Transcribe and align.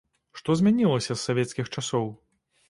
Што 0.39 0.55
змянілася 0.61 1.11
з 1.17 1.19
савецкіх 1.27 1.71
часоў? 1.75 2.11